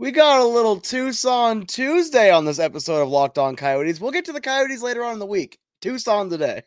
[0.00, 4.00] We got a little Tucson Tuesday on this episode of Locked On Coyotes.
[4.00, 5.58] We'll get to the Coyotes later on in the week.
[5.82, 6.62] Tucson today.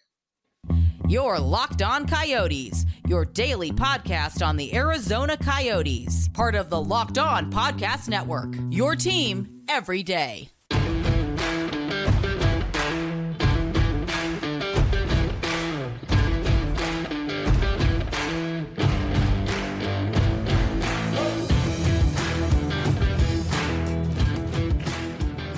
[1.10, 7.18] Your Locked On Coyotes, your daily podcast on the Arizona Coyotes, part of the Locked
[7.18, 8.54] On Podcast Network.
[8.70, 10.53] Your team every day.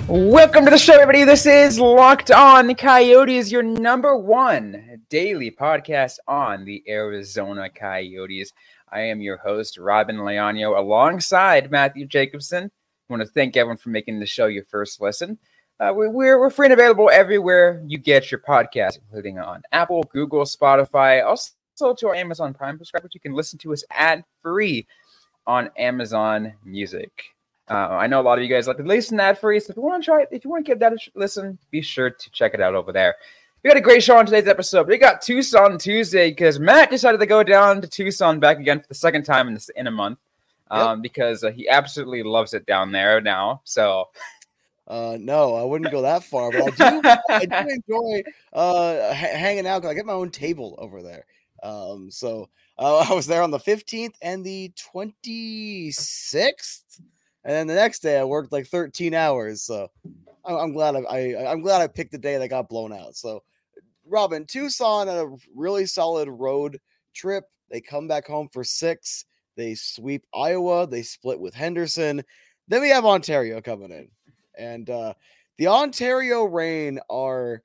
[0.08, 1.24] Welcome to the show, everybody.
[1.24, 8.52] This is Locked On Coyotes, your number one daily podcast on the Arizona Coyotes.
[8.92, 12.66] I am your host, Robyn Leaño, alongside Matthew Jacobson.
[12.66, 15.38] I want to thank everyone for making the show your first listen.
[15.80, 20.04] Uh, we, we're, we're free and available everywhere you get your podcast, including on Apple,
[20.04, 23.10] Google, Spotify, also to our Amazon Prime subscribers.
[23.12, 24.86] You can listen to us ad free
[25.48, 27.35] on Amazon Music.
[27.68, 29.76] Uh, I know a lot of you guys like to listen ad free, so if
[29.76, 31.82] you want to try it, if you want to give that a sh- listen, be
[31.82, 33.16] sure to check it out over there.
[33.62, 34.86] We got a great show on today's episode.
[34.86, 38.86] We got Tucson Tuesday because Matt decided to go down to Tucson back again for
[38.86, 40.20] the second time in this in a month,
[40.70, 41.02] um, yep.
[41.02, 43.62] because uh, he absolutely loves it down there now.
[43.64, 44.08] So.
[44.88, 47.20] Uh, no, I wouldn't go that far, but I do.
[47.28, 49.82] I do enjoy uh, ha- hanging out.
[49.82, 51.24] Because I get my own table over there.
[51.60, 57.00] Um, so uh, I was there on the 15th and the 26th
[57.46, 59.62] and then the next day I worked like 13 hours.
[59.62, 59.88] So
[60.44, 63.14] I'm glad I, I I'm glad I picked the day that got blown out.
[63.14, 63.44] So
[64.04, 66.80] Robyn, Tucson a really solid road
[67.14, 67.44] trip.
[67.70, 69.24] They come back home for six.
[69.56, 70.88] They sweep Iowa.
[70.88, 72.22] They split with Henderson.
[72.66, 74.08] Then we have Ontario coming in,
[74.58, 75.14] and uh,
[75.56, 77.62] the Ontario Reign are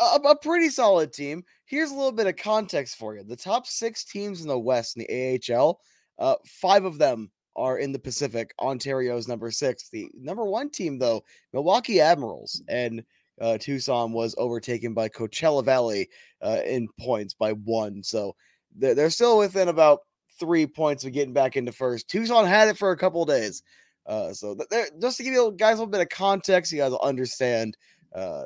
[0.00, 1.42] a, a, pretty solid team.
[1.64, 4.96] Here's a little bit of context for you: the top six teams in the West
[4.96, 5.80] in the AHL,
[6.18, 8.54] uh, five of them are in the Pacific.
[8.58, 9.88] Ontario's number six.
[9.88, 11.22] The number one team, though,
[11.52, 13.04] Milwaukee Admirals, and
[13.40, 16.08] uh, Tucson was overtaken by Coachella Valley
[16.42, 18.02] uh, in points by one.
[18.02, 18.34] So
[18.76, 20.00] they're, they're still within about
[20.38, 22.08] three points of getting back into first.
[22.08, 23.62] Tucson had it for a couple days.
[24.06, 24.56] Uh, so
[25.00, 27.76] just to give you guys a little bit of context, you guys will understand
[28.14, 28.44] uh,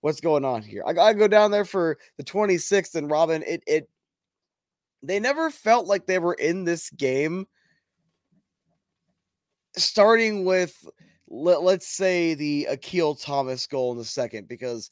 [0.00, 0.82] what's going on here.
[0.86, 3.88] I gotta go down there for the 26th, and Robyn, it it
[5.02, 7.46] they never felt like they were in this game
[9.76, 10.74] starting with
[11.28, 14.90] let, us say the Akil Thomas goal in the second because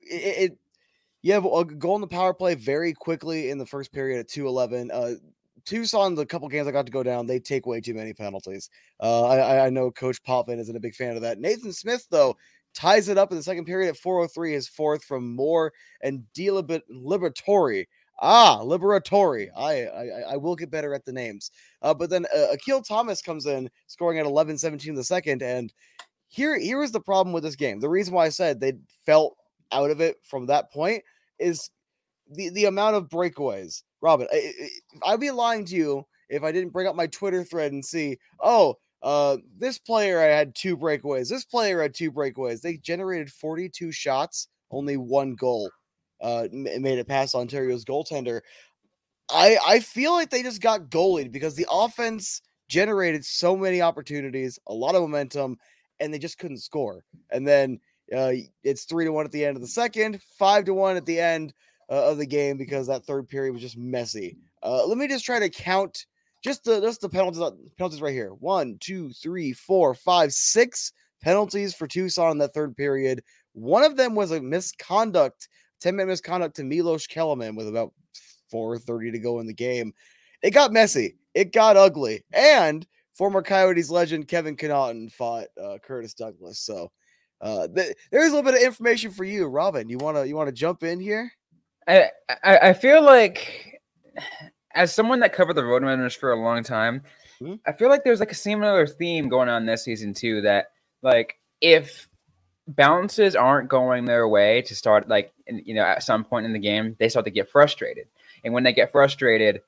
[0.00, 0.58] it, it,
[1.22, 4.28] you have a goal in the power play very quickly in the first period at
[4.28, 5.14] 211 uh
[5.64, 8.70] Tucson, the couple games I got to go down, they take way too many penalties.
[9.00, 11.40] Uh, I, I know Coach Potvin isn't a big fan of that.
[11.40, 12.36] Nathan Smith, though,
[12.72, 16.46] ties it up in the second period at 403, his fourth from Moore and D.
[16.48, 17.86] Liberatore
[18.18, 19.48] Ah, Liberatore.
[19.56, 21.50] I, I I will get better at the names.
[21.82, 25.42] Uh, but then uh, Akil Thomas comes in, scoring at 11 17 in the second.
[25.42, 25.72] And
[26.28, 27.80] here, here is the problem with this game.
[27.80, 28.74] The reason why I said they
[29.04, 29.36] felt
[29.72, 31.02] out of it from that point
[31.38, 31.70] is
[32.30, 33.82] the, the amount of breakaways.
[34.00, 34.52] Robyn, I,
[35.04, 38.18] I'd be lying to you if I didn't bring up my Twitter thread and see,
[38.40, 41.28] oh, uh, this player I had two breakaways.
[41.28, 42.62] This player had two breakaways.
[42.62, 45.70] They generated 42 shots, only one goal
[46.20, 48.40] uh, made it past Ontario's goaltender.
[49.30, 54.58] I I feel like they just got goalied because the offense generated so many opportunities,
[54.66, 55.56] a lot of momentum,
[56.00, 57.04] and they just couldn't score.
[57.30, 57.80] And then
[58.14, 58.32] uh,
[58.62, 61.18] it's three to one at the end of the second, five to one at the
[61.18, 61.52] end
[61.90, 64.36] uh, of the game because that third period was just messy.
[64.62, 66.06] Uh, let me just try to count
[66.42, 67.42] just the just the penalties
[67.76, 68.30] penalties right here.
[68.30, 73.22] One, two, three, four, five, six penalties for Tucson in that third period.
[73.52, 75.48] One of them was a misconduct
[75.80, 77.92] 10 minute misconduct to Milos Kelemen with about
[78.52, 79.92] 4.30 to go in the game.
[80.42, 81.16] It got messy.
[81.34, 82.24] It got ugly.
[82.32, 86.60] And former Coyotes legend Kevin Connauton fought uh, Curtis Douglas.
[86.60, 86.90] So
[87.40, 89.88] uh, th- there's a little bit of information for you, Robyn.
[89.88, 91.30] You wanna you wanna jump in here?
[91.86, 92.10] I
[92.42, 93.80] I, I feel like
[94.74, 97.02] as someone that covered the Roadrunners for a long time,
[97.40, 97.54] mm-hmm.
[97.66, 100.42] I feel like there's like a similar theme going on this season too.
[100.42, 100.66] That
[101.02, 102.08] like if
[102.68, 106.58] bounces aren't going their way to start like you know at some point in the
[106.58, 108.06] game they start to get frustrated.
[108.44, 109.62] And when they get frustrated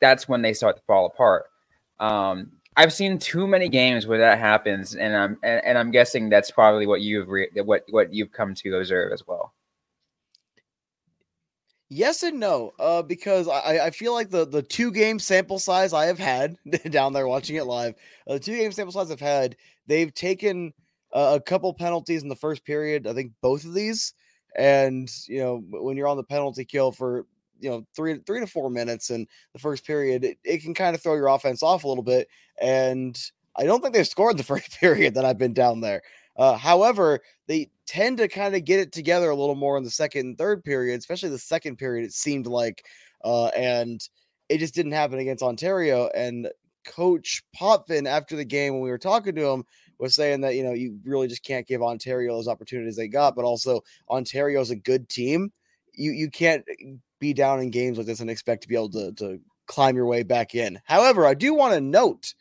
[0.00, 1.46] that's when they start to fall apart.
[2.00, 6.28] Um, i've seen too many games where that happens and i'm and, and i'm guessing
[6.28, 9.52] that's probably what you've re- what what you've come to observe as well.
[11.90, 15.94] Yes and no, uh, because I, I feel like the, the two game sample size
[15.94, 16.56] I have had
[16.90, 17.94] down there watching it live,
[18.26, 19.56] uh, the two game sample size I've had,
[19.86, 20.74] they've taken
[21.12, 23.06] uh, a couple penalties in the first period.
[23.06, 24.14] I think both of these,
[24.56, 27.26] and you know when you're on the penalty kill for
[27.60, 30.94] you know three three to four minutes in the first period, it, it can kind
[30.94, 32.28] of throw your offense off a little bit.
[32.60, 33.18] And
[33.56, 36.02] I don't think they've scored the first period that I've been down there.
[36.36, 39.90] Uh, however, they tend to kind of get it together a little more in the
[39.90, 42.04] second and third period, especially the second period.
[42.04, 42.84] It seemed like,
[43.24, 44.00] uh, and
[44.48, 46.08] it just didn't happen against Ontario.
[46.14, 46.48] And
[46.84, 49.64] Coach Potvin, after the game, when we were talking to him,
[49.98, 53.34] was saying that you know you really just can't give Ontario those opportunities they got,
[53.34, 55.52] but also Ontario is a good team.
[55.94, 56.64] You you can't
[57.18, 60.06] be down in games like this and expect to be able to to climb your
[60.06, 60.80] way back in.
[60.84, 62.34] However, I do want to note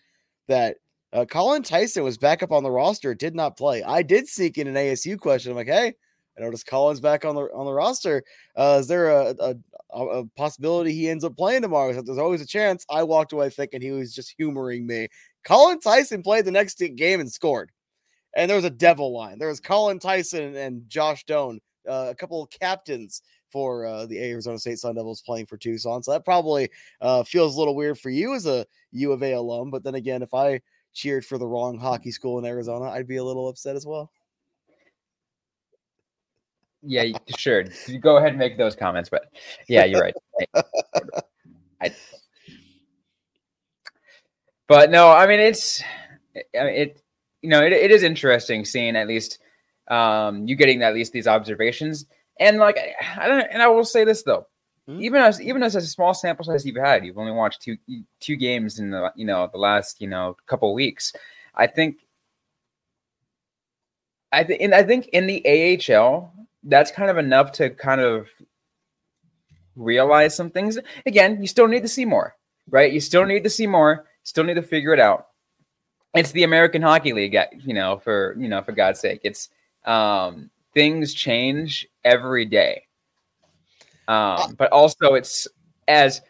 [0.47, 0.77] that
[1.13, 3.83] uh, Colin Theisen was back up on the roster, did not play.
[3.83, 5.51] I did seek in an ASU question.
[5.51, 5.93] I'm like, hey,
[6.37, 8.23] I noticed Colin's back on the on the roster.
[8.55, 9.55] Uh, is there a, a,
[9.99, 11.93] a possibility he ends up playing tomorrow?
[12.01, 12.85] There's always a chance.
[12.89, 15.07] I walked away thinking he was just humoring me.
[15.47, 17.71] Colin Theisen played the next game and scored.
[18.35, 19.39] And there was a devil line.
[19.39, 24.19] There was Colin Theisen and Josh Doan, uh, a couple of captains for uh, the
[24.19, 26.03] Arizona State Sun Devils playing for Tucson.
[26.03, 29.31] So that probably uh, feels a little weird for you as a U of A
[29.31, 29.71] alum.
[29.71, 30.59] But then again, if I
[30.93, 34.11] cheered for the wrong hockey school in Arizona, I'd be a little upset as well.
[36.83, 37.63] Yeah, sure.
[38.01, 39.29] Go ahead and make those comments, but
[39.69, 40.15] yeah, you're right.
[41.81, 41.95] I,
[44.67, 45.83] but no, I mean it's
[46.53, 47.01] it.
[47.41, 49.39] You know, it, it is interesting seeing at least
[49.87, 52.05] um, you getting at least these observations,
[52.39, 52.77] and like
[53.17, 53.47] I don't.
[53.51, 54.47] And I will say this though,
[54.89, 55.01] mm-hmm.
[55.01, 57.77] even as even as a small sample size you've had, you've only watched two
[58.19, 61.13] two games in the you know the last you know couple weeks.
[61.55, 61.97] I think
[64.31, 66.33] I think and I think in the AHL
[66.63, 68.27] that's kind of enough to kind of
[69.75, 70.77] realize some things.
[71.05, 72.35] Again, you still need to see more,
[72.69, 72.91] right?
[72.91, 74.06] You still need to see more.
[74.27, 75.27] Still need to figure it out.
[76.13, 79.21] It's the American Hockey League, you know, for you know, for God's sake.
[79.23, 79.47] It's
[79.85, 82.87] um, things change every day.
[84.09, 85.47] Um, but also it's
[85.87, 86.21] as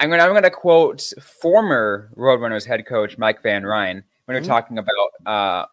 [0.00, 4.48] I'm gonna I'm gonna quote former Roadrunners head coach Mike Van Ryn when we're mm-hmm.
[4.48, 5.66] talking about uh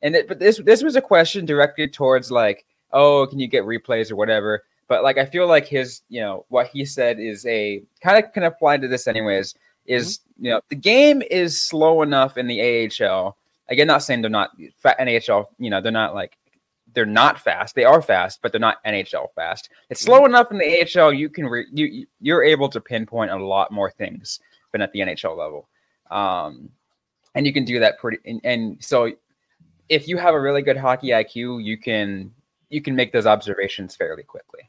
[0.00, 2.64] and it, but this this was a question directed towards like
[2.94, 6.46] oh can you get replays or whatever but like I feel like his you know
[6.48, 9.54] what he said is a kind of can apply to this anyways
[9.88, 10.44] is mm-hmm.
[10.44, 12.60] you know the game is slow enough in the
[13.00, 13.36] AHL
[13.68, 14.50] again not saying they're not
[14.84, 16.38] NHL you know they're not like
[16.94, 17.74] they're not fast.
[17.74, 19.68] They are fast, but they're not NHL fast.
[19.90, 20.34] It's slow mm-hmm.
[20.34, 21.12] enough in the AHL.
[21.12, 24.40] You can re- you you're able to pinpoint a lot more things
[24.72, 25.68] than at the NHL level,
[26.10, 26.70] um,
[27.34, 28.18] and you can do that pretty.
[28.24, 29.12] And, and so,
[29.88, 32.32] if you have a really good hockey IQ, you can
[32.70, 34.68] you can make those observations fairly quickly.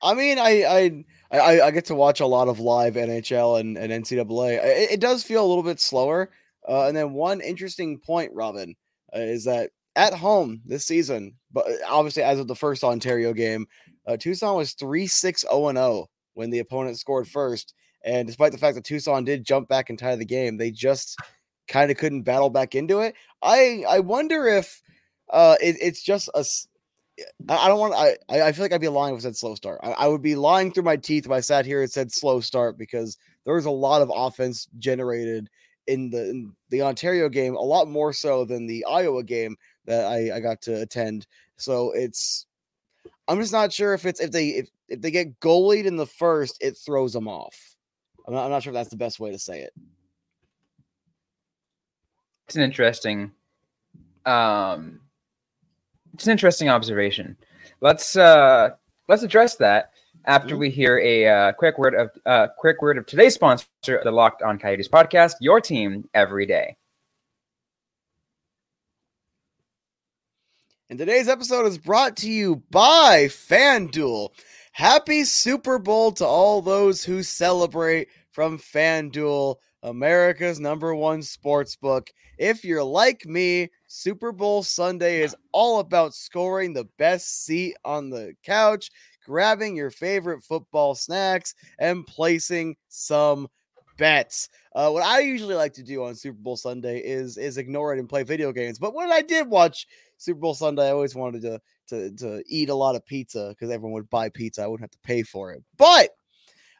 [0.00, 3.76] I mean, I I I, I get to watch a lot of live NHL and,
[3.76, 4.64] and NCAA.
[4.64, 6.30] It, it does feel a little bit slower.
[6.66, 8.74] Uh, and then one interesting point, Robyn,
[9.14, 13.32] uh, is that at home this season, but uh, obviously as of the first Ontario
[13.32, 13.66] game,
[14.06, 17.74] uh, Tucson was 3 6 0 0 when the opponent scored first.
[18.04, 21.18] And despite the fact that Tucson did jump back and tie the game, they just
[21.66, 23.14] kind of couldn't battle back into it.
[23.42, 24.80] I I wonder if
[25.30, 26.44] uh, it, it's just a.
[27.48, 27.94] I don't want.
[27.94, 29.80] I I feel like I'd be lying if I said slow start.
[29.82, 32.40] I, I, would be lying through my teeth if I sat here and said slow
[32.40, 35.48] start because there was a lot of offense generated
[35.86, 39.56] in the in the Ontario game, a lot more so than the Iowa game
[39.86, 41.26] that I, I got to attend.
[41.56, 42.46] So it's
[43.26, 46.06] I'm just not sure if it's if they if, if they get goalied in the
[46.06, 47.74] first, it throws them off.
[48.26, 49.72] I'm not, I'm not sure if that's the best way to say it.
[52.46, 53.32] It's an interesting
[54.26, 55.00] um
[56.18, 57.36] it's an interesting observation.
[57.80, 58.70] Let's uh
[59.06, 59.92] let's address that
[60.24, 60.58] after mm-hmm.
[60.58, 64.42] we hear a uh, quick word of uh, quick word of today's sponsor, the Locked
[64.42, 66.76] On Coyotes podcast, your team every day.
[70.90, 74.30] And today's episode is brought to you by FanDuel.
[74.72, 82.10] Happy Super Bowl to all those who celebrate from FanDuel, America's number one sports book.
[82.38, 88.10] If you're like me, Super Bowl Sunday is all about scoring the best seat on
[88.10, 88.90] the couch,
[89.24, 93.48] grabbing your favorite football snacks, and placing some
[93.96, 94.50] bets.
[94.74, 97.98] Uh, what I usually like to do on Super Bowl Sunday is is ignore it
[97.98, 98.78] and play video games.
[98.78, 99.86] But when I did watch
[100.18, 103.70] Super Bowl Sunday, I always wanted to to to eat a lot of pizza because
[103.70, 104.62] everyone would buy pizza.
[104.62, 105.64] I wouldn't have to pay for it.
[105.78, 106.10] But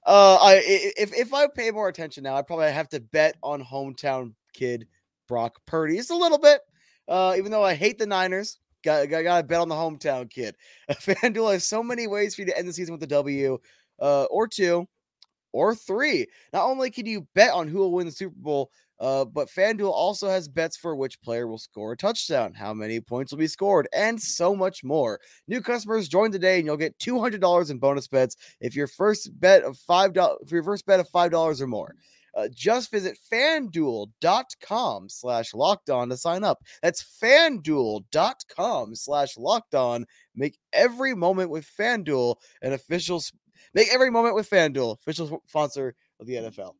[0.07, 0.63] uh, I
[0.97, 4.87] if if I pay more attention now, I'd probably have to bet on hometown kid
[5.27, 6.61] Brock Purdy just a little bit.
[7.09, 10.31] Uh, even though I hate the Niners, got got, got to bet on the hometown
[10.31, 10.57] kid.
[10.91, 13.59] FanDuel has so many ways for you to end the season with a W,
[14.01, 14.87] uh, or two,
[15.53, 16.27] or three.
[16.53, 19.93] Not only can you bet on who will win the Super Bowl, uh, but FanDuel
[19.93, 23.47] also has bets for which player will score a touchdown, how many points will be
[23.47, 25.21] scored, and so much more.
[25.47, 28.89] New customers join today, and you'll get two hundred dollars in bonus bets if your
[28.89, 31.95] first bet of five dollars, if your first bet of five dollars or more.
[32.39, 36.63] Uh, just visit fanduel.com slash locked on to sign up.
[36.83, 40.07] That's fanduel.com slash locked on.
[40.37, 43.21] Make every moment with FanDuel an official,
[43.75, 46.75] make every moment with FanDuel, official sponsor of the NFL.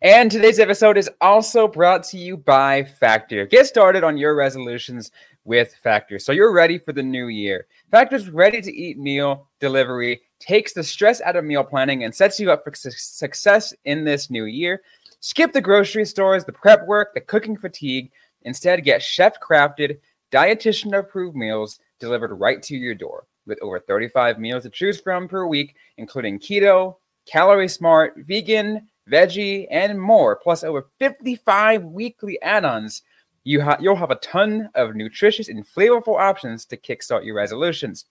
[0.00, 3.44] And today's episode is also brought to you by Factor.
[3.44, 5.10] Get started on your resolutions
[5.44, 6.18] with Factor.
[6.18, 7.66] So you're ready for the new year.
[7.90, 12.40] Factor's ready to eat meal delivery takes the stress out of meal planning and sets
[12.40, 14.82] you up for su- success in this new year.
[15.20, 18.10] Skip the grocery stores, the prep work, the cooking fatigue.
[18.42, 19.98] Instead, get chef crafted,
[20.32, 25.28] dietitian approved meals delivered right to your door with over 35 meals to choose from
[25.28, 32.64] per week, including keto, calorie smart, vegan, veggie, and more, plus over 55 weekly add
[32.64, 33.02] ons.
[33.44, 38.06] You ha- you'll have a ton of nutritious and flavorful options to kickstart your resolutions.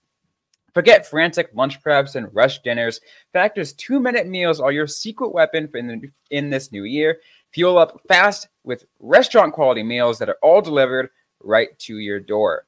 [0.74, 3.00] Forget frantic lunch preps and rush dinners.
[3.32, 7.18] Factor's two minute meals are your secret weapon in, the, in this new year.
[7.52, 11.10] Fuel up fast with restaurant quality meals that are all delivered
[11.42, 12.66] right to your door.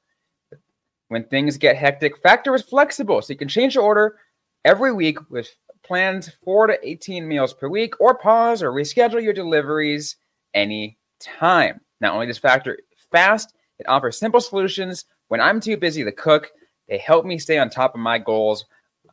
[1.08, 4.16] When things get hectic, Factor is flexible, so you can change your order
[4.64, 5.54] every week with
[5.84, 10.16] plans 4 to 18 meals per week or pause or reschedule your deliveries
[10.54, 11.80] anytime.
[12.00, 12.78] Not only does Factor
[13.10, 16.50] fast, it offers simple solutions when I'm too busy to cook.
[16.88, 18.66] They help me stay on top of my goals,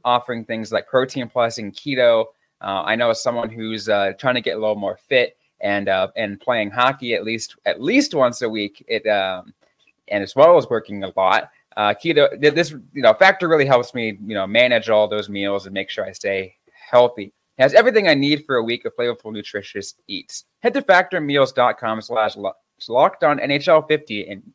[0.03, 2.25] offering things like Protein Plus and Keto.
[2.61, 5.89] Uh, I know as someone who's uh, trying to get a little more fit and
[5.89, 8.83] uh, and playing hockey at least at least once a week.
[8.87, 9.53] It um,
[10.07, 11.51] and as well as working a lot.
[11.77, 15.65] Uh, keto this you know factor really helps me you know manage all those meals
[15.65, 16.55] and make sure I stay
[16.89, 17.33] healthy.
[17.57, 20.45] It has everything I need for a week of flavorful, nutritious eats.
[20.59, 22.37] Head to factormeals.com slash
[22.87, 24.29] locked on NHL 50.
[24.29, 24.53] And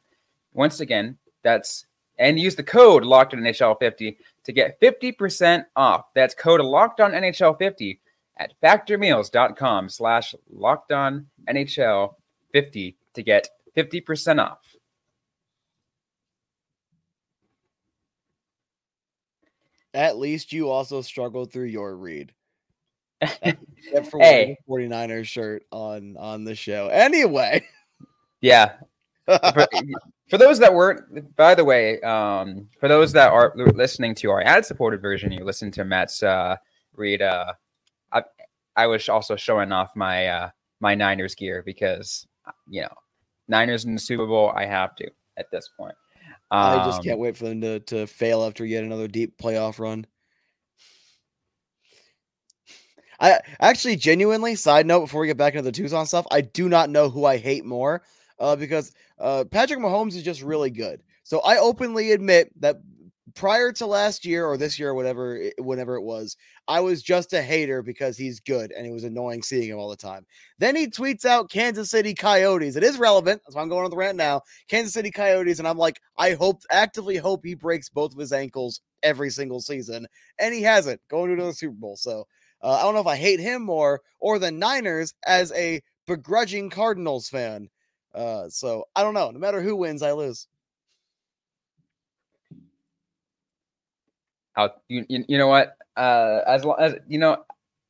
[0.55, 1.85] once again, that's
[2.19, 6.07] and use the code locked on NHL 50 to get 50% off.
[6.15, 8.01] That's code locked on NHL 50
[8.37, 12.15] at factormeals.com slash locked on NHL
[12.53, 14.59] 50 to get 50% off.
[19.93, 22.33] At least you also struggled through your read.
[23.21, 24.59] Except for Hey.
[24.69, 26.89] a 49ers shirt on on the show.
[26.89, 27.65] Anyway.
[28.41, 28.73] Yeah.
[29.27, 29.67] For,
[30.29, 34.43] for those that weren't, by the way, um, for those that are listening to our
[34.43, 36.57] ad supported version, you listen to Matt's uh,
[36.95, 37.23] read.
[37.23, 37.53] Uh,
[38.13, 38.23] I,
[38.77, 40.51] I was also showing off my uh,
[40.81, 42.27] my Niners gear because
[42.69, 42.95] you know
[43.49, 44.53] Niners in the Super Bowl.
[44.55, 45.95] I have to at this point.
[46.51, 49.79] I just Um, can't wait for them to, to fail after yet another deep playoff
[49.79, 50.07] run.
[53.19, 56.69] I actually genuinely, side note, before we get back into the Tucson stuff, I do
[56.69, 58.03] not know who I hate more
[58.39, 61.03] uh, because uh, Patrick Mahomes is just really good.
[61.23, 62.77] So I openly admit that
[63.35, 66.37] prior to last year or this year or whatever, whenever it was,
[66.69, 69.91] I was just a hater because he's good and it was annoying seeing him all
[69.91, 70.25] the time.
[70.59, 72.77] Then he tweets out Kansas City Coyotes.
[72.77, 73.43] It is relevant.
[73.45, 74.43] That's why I'm going on the rant now.
[74.69, 78.33] Kansas City Coyotes, and I'm like, I hope, actively hope he breaks both of his
[78.33, 80.07] ankles every single season,
[80.39, 81.01] and he hasn't.
[81.09, 82.27] Going to another Super Bowl, so
[82.63, 86.71] uh, I don't know if I hate him more or the Niners as a begrudging
[86.71, 87.69] Cardinals fan.
[88.15, 89.31] Uh, so I don't know.
[89.31, 90.47] No matter who wins, I lose.
[94.57, 95.77] I'll, you, you, you know what?
[95.97, 97.45] Uh, as long as you know,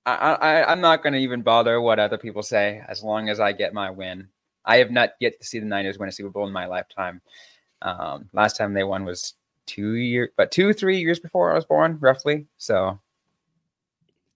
[0.07, 3.41] I, I I'm not going to even bother what other people say as long as
[3.41, 4.29] I get my win.
[4.65, 7.21] I have not yet to see the Niners win a Super Bowl in my lifetime.
[7.83, 9.35] Um, last time they won was
[9.67, 12.47] two years, but two three years before I was born, roughly.
[12.57, 12.99] So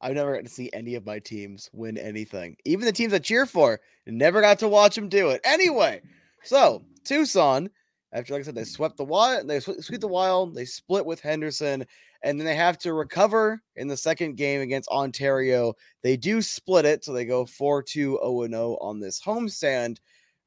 [0.01, 2.57] I've never got to see any of my teams win anything.
[2.65, 5.41] Even the teams I cheer for, never got to watch them do it.
[5.45, 6.03] Anyway,
[6.45, 7.69] so Tucson,
[8.13, 11.05] after like I said, they swept the wild, they swe- sweep the wild, they split
[11.05, 11.85] with Henderson,
[12.23, 15.75] and then they have to recover in the second game against Ontario.
[16.03, 19.99] They do split it, so they go 4 2 0 0 on this homestand.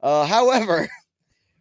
[0.01, 0.87] Uh, however,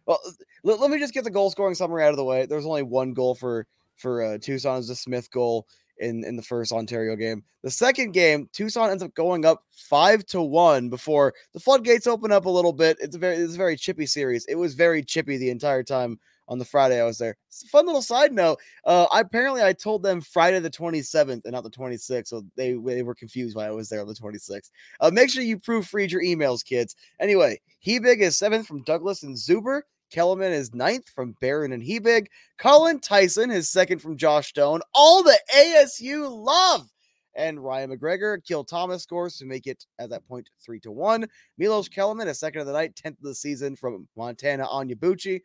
[0.05, 0.19] well,
[0.63, 2.45] let, let me just get the goal scoring summary out of the way.
[2.45, 3.67] There's only one goal for
[3.97, 5.67] for uh, Tucson, is the Smith goal
[5.99, 7.43] in in the first Ontario game.
[7.63, 12.31] The second game, Tucson ends up going up five to one before the floodgates open
[12.31, 12.97] up a little bit.
[12.99, 14.45] It's a very it's a very chippy series.
[14.45, 17.37] It was very chippy the entire time on the Friday I was there.
[17.69, 18.59] Fun little side note.
[18.83, 23.03] Uh, apparently I told them Friday the 27th and not the 26th, so they they
[23.03, 24.69] were confused why I was there on the 26th.
[24.99, 26.95] Uh, make sure you proofread your emails, kids.
[27.19, 29.83] Anyway, Hebig is seventh from Douglas and Zuber.
[30.11, 32.27] Kelemen is ninth from Barron and Hebig.
[32.57, 34.81] Colin Theisen is second from Josh Doan.
[34.93, 36.87] All the ASU love.
[37.35, 41.25] And Ryan McGregor, Kill Thomas scores to make it at that point three to one.
[41.57, 45.39] Milos Kelemen is second of the night, 10th of the season from Montana Onyabuchi.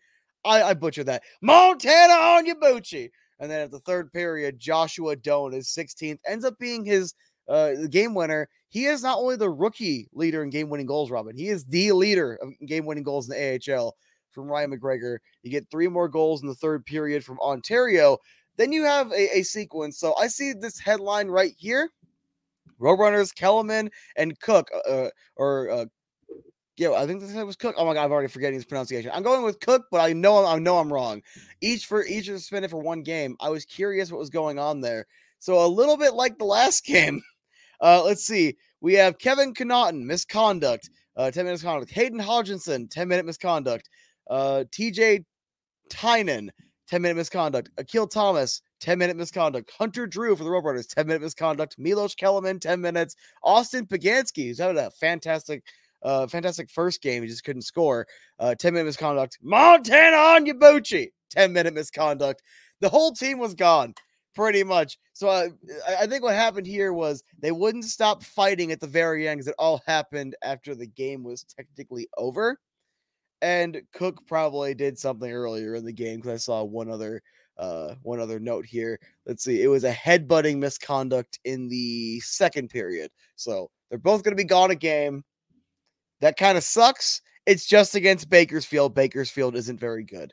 [0.45, 1.23] I, I butchered that.
[1.43, 3.11] Montana Onyabuchi.
[3.39, 7.15] And then at the third period, Joshua Doan is 16th, ends up being his
[7.49, 11.37] uh, game winner, he is not only the rookie leader in game winning goals, Robyn,
[11.37, 13.97] he is the leader of game winning goals in the AHL
[14.37, 15.19] from Ryan McGregor.
[15.43, 18.19] You get three more goals in the third period from Ontario.
[18.57, 19.99] Then you have a, a sequence.
[19.99, 21.91] So I see this headline right here.
[22.81, 25.87] Roadrunners, Kelemen, and Cook, uh, or uh,
[26.77, 27.75] yeah, I think this was Cook.
[27.79, 29.11] Oh my god, I'm already forgetting his pronunciation.
[29.15, 31.23] I'm going with Cook, but I know I know I'm wrong.
[31.63, 33.37] Each for each of suspended for one game.
[33.41, 35.07] I was curious what was going on there.
[35.39, 37.23] So a little bit like the last game.
[37.81, 38.57] Uh, let's see.
[38.81, 41.91] We have Kevin Connauton, misconduct, uh, 10 minutes misconduct.
[41.93, 43.89] Hayden Hodgkinson, 10 minute misconduct.
[44.29, 45.25] Uh, TJ
[45.91, 46.51] Tynan,
[46.89, 47.71] 10 minute misconduct.
[47.79, 49.71] Akil Thomas, 10 minute misconduct.
[49.77, 51.77] Hunter Drew for the Roadrunners, 10 minute misconduct.
[51.79, 53.17] Milos Kelemen, 10 minutes.
[53.43, 55.63] Austin Poganski, who's having a fantastic,
[56.03, 57.23] uh, fantastic first game.
[57.23, 58.07] He just couldn't score.
[58.39, 59.39] Uh, 10 minute misconduct.
[59.43, 62.43] Montana Onyebuchi, 10 minute misconduct.
[62.81, 63.95] The whole team was gone
[64.37, 64.99] pretty much.
[65.15, 65.49] So uh,
[65.99, 69.49] I think what happened here was they wouldn't stop fighting at the very end because
[69.49, 72.61] it all happened after the game was technically over.
[73.43, 77.23] And Cook probably did something earlier in the game because I saw one other
[77.59, 78.99] uh one other note here.
[79.27, 79.63] Let's see.
[79.63, 83.11] It was a headbutting misconduct in the second period.
[83.37, 85.25] So they're both going to be gone a game.
[86.21, 87.23] That kind of sucks.
[87.47, 88.95] It's just against Bakersfield.
[88.95, 90.33] Bakersfield isn't very good.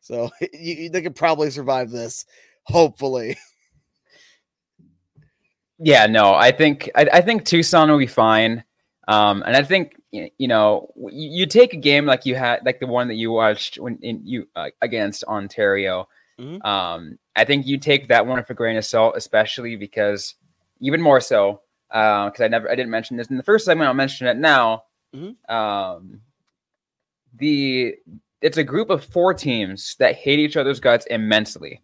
[0.00, 2.24] So you, they could probably survive this,
[2.64, 3.36] hopefully.
[5.78, 8.64] Yeah, no, I think I, I think Tucson will be fine.
[9.06, 12.86] Um, and I think you know you, take a game like you had like the
[12.86, 16.08] one that you watched when in you uh, against Ontario.
[16.38, 16.66] Mm-hmm.
[16.66, 20.34] Um, I think you take that one for grain of salt, especially because
[20.80, 23.88] even more so because uh, I never I didn't mention this in the first segment.
[23.88, 24.84] I'll mention it now.
[25.14, 25.54] Mm-hmm.
[25.54, 26.20] Um,
[27.36, 27.96] the
[28.40, 31.82] it's a group of four teams that hate each other's guts immensely,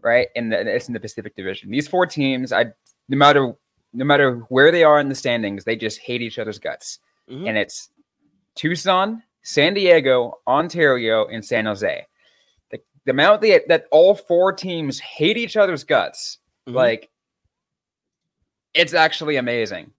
[0.00, 0.28] right?
[0.34, 1.70] And it's in the Pacific Division.
[1.70, 2.66] These four teams, I
[3.08, 3.54] no matter
[3.92, 6.98] no matter where they are in the standings, they just hate each other's guts.
[7.30, 7.46] Mm-hmm.
[7.46, 7.90] And it's
[8.54, 12.06] Tucson, San Diego, Ontario, and San Jose.
[12.70, 16.76] The, the amount they, that all four teams hate each other's guts, mm-hmm.
[16.76, 17.10] like
[18.74, 19.92] it's actually amazing.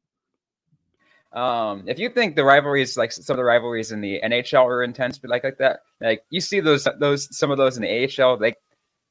[1.33, 4.83] Um, if you think the rivalries, like some of the rivalries in the NHL, are
[4.83, 8.23] intense, but like like that, like you see those those some of those in the
[8.23, 8.57] AHL, like,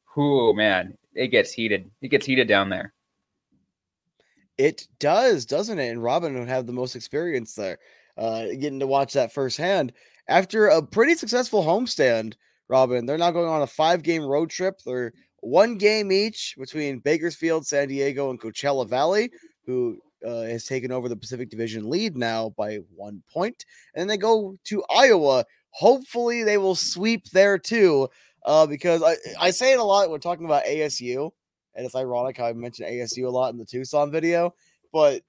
[0.05, 1.91] who man, it gets heated.
[2.01, 2.93] It gets heated down there.
[4.57, 5.89] It does, doesn't it?
[5.89, 7.79] And Robyn would have the most experience there,
[8.17, 9.93] uh, getting to watch that firsthand.
[10.29, 12.35] After a pretty successful homestand,
[12.69, 14.81] Robyn, they're now going on a five game road trip.
[14.85, 19.31] They're one game each between Bakersfield, San Diego, and Coachella Valley,
[19.67, 23.65] who uh, has taken over the Pacific Division lead now by one point.
[23.95, 25.45] And they go to Iowa.
[25.71, 28.09] Hopefully, they will sweep there too,
[28.45, 31.31] uh, because I, I say it a lot when talking about ASU
[31.75, 34.55] and it's ironic how I mentioned ASU a lot in the Tucson video,
[34.93, 35.23] but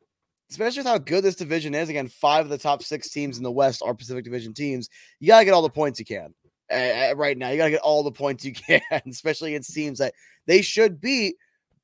[0.54, 1.90] especially with how good this division is.
[1.90, 4.88] Again, five of the top six teams in the West are Pacific Division teams.
[5.20, 6.34] You gotta get all the points you can
[6.72, 7.50] uh, right now.
[7.50, 10.14] You gotta get all the points you can, especially against teams that
[10.46, 11.36] they should beat,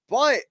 [0.08, 0.42] but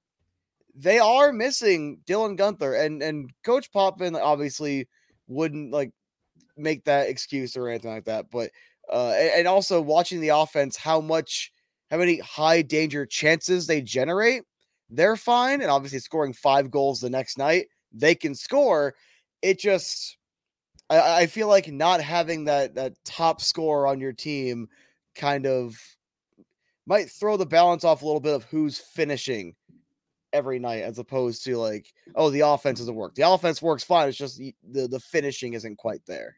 [0.74, 4.88] they are missing Dylan Guenther and and Coach Potvin obviously
[5.28, 5.92] wouldn't like
[6.56, 8.50] make that excuse or anything like that, but
[8.92, 11.52] uh, and also watching the offense, how much
[11.90, 14.42] how many high danger chances they generate,
[14.90, 15.60] they're fine.
[15.60, 18.94] And obviously, scoring five goals the next night, they can score.
[19.42, 20.16] It just,
[20.90, 24.68] I, I feel like not having that that top score on your team
[25.14, 25.76] kind of
[26.86, 29.54] might throw the balance off a little bit of who's finishing
[30.32, 34.06] every night as opposed to like oh the offense doesn't work the offense works fine
[34.06, 36.36] it's just the the finishing isn't quite there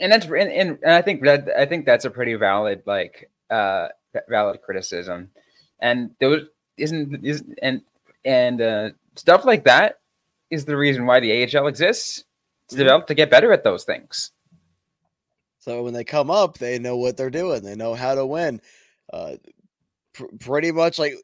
[0.00, 3.88] and that's and, and, I think that I think that's a pretty valid like uh
[4.28, 5.30] valid criticism,
[5.80, 6.46] and those
[6.76, 7.82] isn't isn't and
[8.24, 9.96] and uh, stuff like that
[10.50, 12.24] is the reason why the AHL exists
[12.68, 12.78] to mm-hmm.
[12.78, 14.32] develop to get better at those things.
[15.58, 17.62] So when they come up, they know what they're doing.
[17.62, 18.60] They know how to win.
[19.12, 19.36] Uh,
[20.14, 21.14] pr- pretty much like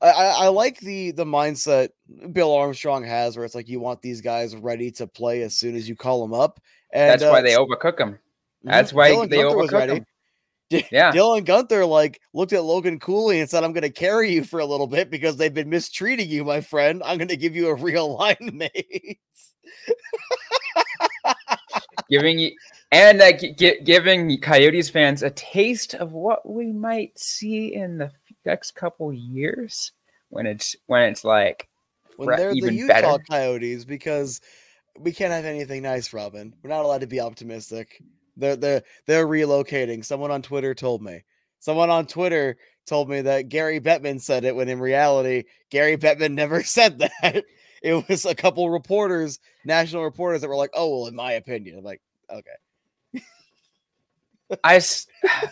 [0.00, 1.90] I, I like the the mindset
[2.32, 5.74] Bill Armstrong has, where it's like you want these guys ready to play as soon
[5.74, 6.60] as you call them up.
[6.92, 8.18] And that's uh, why they overcook them.
[8.62, 10.06] That's why Dylan they Guenther overcook them.
[10.70, 14.32] D- yeah, Dylan Guenther like looked at Logan Cooley and said, "I'm going to carry
[14.32, 17.02] you for a little bit because they've been mistreating you, my friend.
[17.04, 19.18] I'm going to give you a real line mate."
[22.10, 22.50] giving you
[22.90, 28.10] and uh, g- giving Coyotes fans a taste of what we might see in the
[28.46, 29.92] next couple years
[30.30, 31.68] when it's when it's like
[32.16, 33.24] when they're the Utah better.
[33.30, 34.40] Coyotes because
[34.98, 36.54] we can't have anything nice, Robyn.
[36.62, 38.02] We're not allowed to be optimistic.
[38.38, 40.04] They're they're they're relocating.
[40.04, 41.22] Someone on Twitter told me.
[41.60, 46.32] Someone on Twitter told me that Gary Bettman said it when in reality, Gary Bettman
[46.34, 47.44] never said that.
[47.82, 51.78] It was a couple reporters, national reporters that were like, oh, well, in my opinion.
[51.78, 52.50] I'm like, okay.
[54.64, 55.06] I s-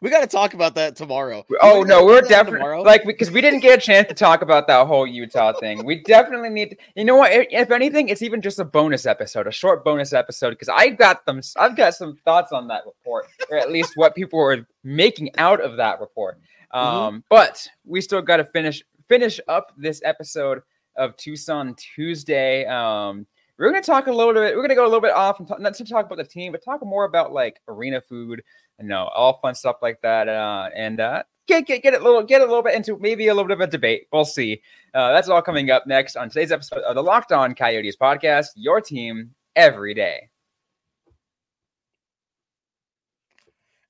[0.00, 1.44] We got to talk about that tomorrow.
[1.60, 4.66] oh We no, we're definitely like because we didn't get a chance to talk about
[4.66, 5.84] that whole Utah thing.
[5.84, 6.70] We definitely need.
[6.70, 7.30] To, you know what?
[7.32, 10.88] If, if anything, it's even just a bonus episode, a short bonus episode, because I
[10.88, 11.40] got them.
[11.56, 15.60] I've got some thoughts on that report, or at least what people were making out
[15.60, 16.40] of that report.
[16.74, 16.78] Mm-hmm.
[16.78, 20.62] Um, but we still got to finish finish up this episode
[20.96, 22.66] of Tucson Tuesday.
[22.66, 23.26] Um,
[23.58, 24.56] we're gonna talk a little bit.
[24.56, 26.52] We're gonna go a little bit off and talk, not to talk about the team,
[26.52, 28.42] but talk more about like arena food,
[28.80, 30.28] you know, all fun stuff like that.
[30.28, 33.34] Uh, and uh, get get get a little get a little bit into maybe a
[33.34, 34.06] little bit of a debate.
[34.12, 34.62] We'll see.
[34.94, 38.48] Uh, that's all coming up next on today's episode of the Locked On Coyotes podcast.
[38.56, 40.31] Your team every day.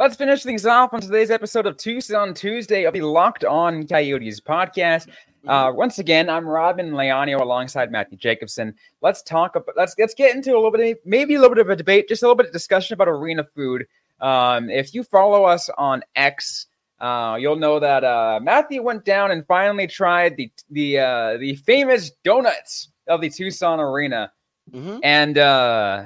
[0.00, 4.40] Let's finish things off on today's episode of Tucson Tuesday of the Locked On Coyotes
[4.40, 5.08] podcast.
[5.46, 8.74] Uh, once again, I'm Robyn Leaño alongside Matthew Jacobson.
[9.02, 11.68] Let's talk about let's let's get into a little bit, maybe a little bit of
[11.68, 13.86] a debate, just a little bit of discussion about arena food.
[14.22, 16.64] Um, if you follow us on X,
[16.98, 21.56] uh, you'll know that uh, Matthew went down and finally tried the the uh, the
[21.56, 24.32] famous donuts of the Tucson Arena,
[24.72, 25.00] Mhm.
[25.02, 26.04] and uh,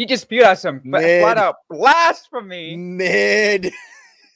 [0.00, 1.22] he just spewed out some Mid.
[1.22, 2.74] flat out blasphemy.
[2.74, 3.70] mid.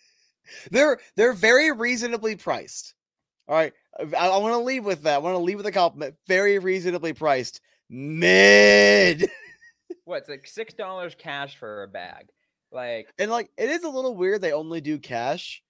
[0.70, 2.92] they're they're very reasonably priced.
[3.48, 5.14] All right, I, I want to leave with that.
[5.14, 6.16] I want to leave with a compliment.
[6.28, 7.62] Very reasonably priced.
[7.88, 9.30] Mid.
[10.04, 12.26] What's like six dollars cash for a bag
[12.70, 15.62] like And like it is a little weird they only do cash.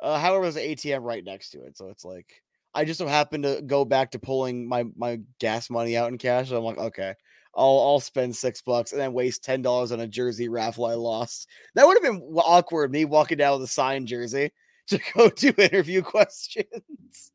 [0.00, 2.40] Uh, however, there's an ATM right next to it, so it's like
[2.72, 6.18] I just so happen to go back to pulling my my gas money out in
[6.18, 6.50] cash.
[6.50, 7.14] And I'm like, okay,
[7.54, 10.94] I'll I'll spend six bucks and then waste ten dollars on a jersey raffle I
[10.94, 11.48] lost.
[11.74, 12.92] That would have been awkward.
[12.92, 14.52] Me walking down with a signed jersey
[14.88, 17.32] to go do interview questions.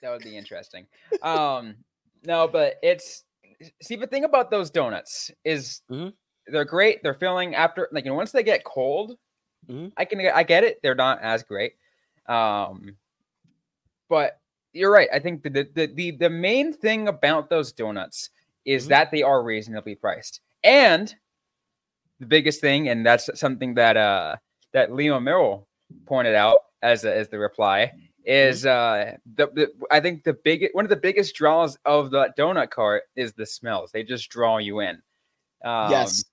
[0.00, 0.86] that would be interesting
[1.22, 1.76] um
[2.24, 3.24] no but it's
[3.80, 6.12] see the thing about those donuts is Mhm.
[6.48, 9.16] they're great they're filling after like you know once they get cold
[9.68, 9.92] Mhm.
[9.96, 11.74] i can i get it they're not as great
[12.26, 12.96] um
[14.08, 14.40] but
[14.72, 18.30] you're right i think the the the, the main thing about those donuts
[18.64, 18.88] is Mhm.
[18.90, 21.14] that they are reasonably priced and
[22.20, 24.36] the biggest thing and that's something that uh
[24.72, 25.66] that leo merrill
[26.06, 27.90] pointed out as a, as the reply
[28.24, 32.32] is uh the, the I think the big one of the biggest draws of the
[32.38, 33.90] donut cart is the smells.
[33.90, 35.02] They just draw you in.
[35.64, 36.24] Um, yes,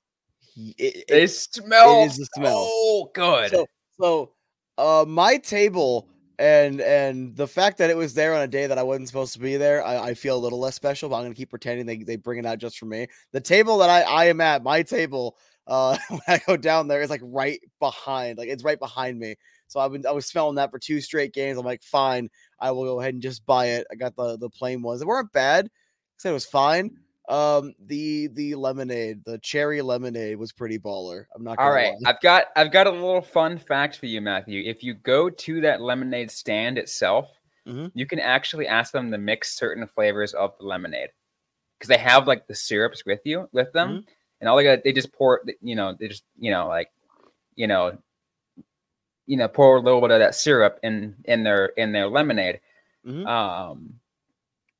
[0.77, 2.03] it- they smell.
[2.03, 2.67] is the smell.
[2.71, 3.49] Oh, good.
[3.49, 3.65] So,
[3.99, 4.31] so
[4.77, 6.07] uh, my table
[6.39, 9.33] and and the fact that it was there on a day that I wasn't supposed
[9.33, 11.09] to be there, I, I feel a little less special.
[11.09, 13.07] But I'm gonna keep pretending they they bring it out just for me.
[13.33, 17.01] The table that I I am at, my table, uh, when I go down there,
[17.01, 19.35] is like right behind, like it's right behind me.
[19.67, 21.57] So I've been I was smelling that for two straight games.
[21.57, 23.85] I'm like, fine, I will go ahead and just buy it.
[23.91, 25.01] I got the the plain ones.
[25.01, 25.69] They weren't bad.
[26.17, 26.97] Said it was fine.
[27.29, 31.25] Um, the the lemonade, the cherry lemonade was pretty baller.
[31.35, 31.59] I'm not.
[31.59, 32.09] All right, lie.
[32.09, 34.63] I've got I've got a little fun fact for you, Matthew.
[34.65, 37.29] If you go to that lemonade stand itself,
[37.67, 37.91] Mhm.
[37.93, 41.09] you can actually ask them to mix certain flavors of the lemonade
[41.77, 44.09] because they have like the syrups with you with them, Mm-hmm.
[44.41, 46.89] and all they got they just pour you know they just you know like
[47.55, 47.95] you know
[49.27, 52.59] you know pour a little bit of that syrup in in their in their lemonade.
[53.05, 53.27] Mhm.
[53.27, 53.99] Um,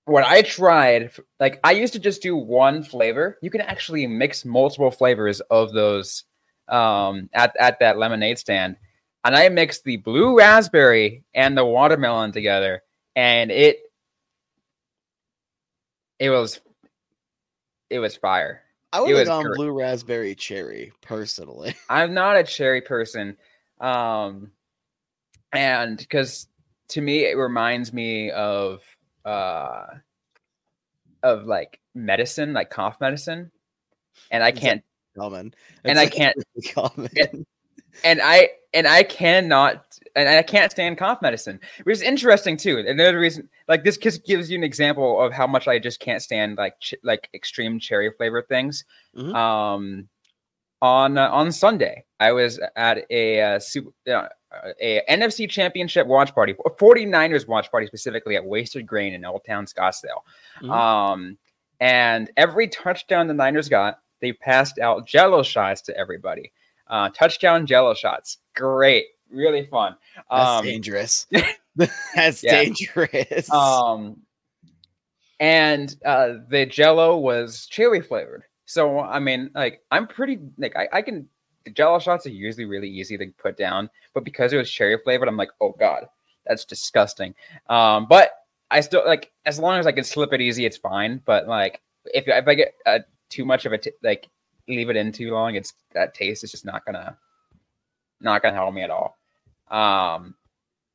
[0.10, 3.38] what I tried, like I used to just do one flavor.
[3.41, 6.24] You can actually mix multiple flavors of those
[6.67, 8.78] um, at at that lemonade stand,
[9.24, 12.82] and I mixed the blue raspberry and the watermelon together,
[13.15, 13.80] and it
[16.19, 16.60] it was
[17.89, 18.63] it was fire.
[18.91, 19.56] I would have gone great.
[19.56, 21.76] blue raspberry cherry personally.
[21.89, 23.38] I'm not a cherry person,
[23.80, 24.52] um,
[25.54, 26.48] and because
[26.89, 28.82] to me it reminds me of
[29.25, 29.86] uh
[31.23, 33.51] of like medicine, like cough medicine,
[34.32, 34.84] and I can't
[35.17, 35.53] Common.
[35.84, 36.38] And I can't-
[36.73, 37.10] common.
[37.13, 37.25] Yeah.
[38.03, 42.77] and I and I cannot and I can't stand cough medicine, which is interesting too.
[42.88, 46.21] Another reason, like this, just gives you an example of how much I just can't
[46.21, 48.86] stand like ch- like extreme cherry flavored things.
[49.15, 49.36] Mhm.
[49.36, 50.10] Um,
[50.82, 54.27] on uh, on Sunday, I was at a uh, super, uh,
[54.81, 59.43] a NFC Championship watch party, a 49ers watch party specifically at Wasted Grain in Old
[59.45, 60.23] Town Scottsdale.
[60.62, 60.71] Mhm.
[60.71, 61.38] Um,
[61.79, 66.51] and every touchdown the Niners got, they passed out Jello shots to everybody.
[66.88, 69.95] Uh, touchdown Jello shots, great, really fun.
[70.29, 71.27] That's Um, dangerous.
[72.15, 72.63] That's yeah.
[72.63, 73.49] dangerous.
[73.51, 74.17] um,
[75.39, 78.43] and uh, the Jello was cherry flavored.
[78.65, 81.27] So I mean, like I'm pretty like I, I can.
[81.69, 84.97] The Jello shots are usually really easy to put down, but because it was cherry
[85.03, 86.08] flavored, I'm like, oh god,
[86.47, 87.36] that's disgusting.
[87.67, 88.32] Um, but
[88.71, 91.21] I still like as long as I can slip it easy, it's fine.
[91.25, 94.27] But like if if I get uh, too much of it, like
[94.67, 97.15] leave it in too long, it's that taste is just not gonna
[98.19, 99.19] not gonna help me at all.
[99.69, 100.34] Um,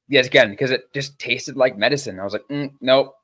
[0.08, 2.18] yes, again because it just tasted like medicine.
[2.18, 3.14] I was like, mm, nope.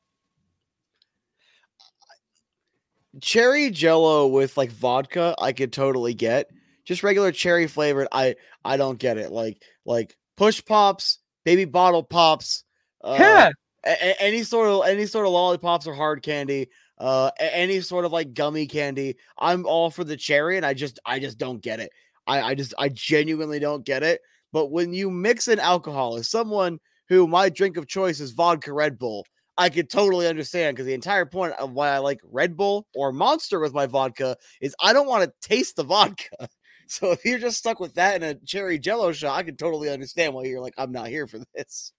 [3.21, 6.49] cherry jello with like vodka, I could totally get.
[6.91, 9.31] Just regular cherry flavored, I I don't get it.
[9.31, 12.65] Like like push pops, baby bottle pops,
[13.05, 13.51] uh, Yeah.
[13.87, 18.05] a- any sort of any sort of lollipops or hard candy, uh, a- any sort
[18.07, 19.15] of like gummy candy.
[19.39, 21.93] I'm all for the cherry, and I just I just don't get it.
[22.27, 24.21] I I just I genuinely don't get it.
[24.53, 28.73] But when you mix in alcohol, as someone who my drink of choice is vodka
[28.73, 29.25] Red Bull,
[29.57, 33.13] I could totally understand because the entire point of why I like Red Bull or
[33.13, 36.49] Monster with my vodka is I don't want to taste the vodka.
[36.91, 39.89] So if you're just stuck with that and a cherry jello shot, I can totally
[39.89, 41.93] understand why you're like, I'm not here for this.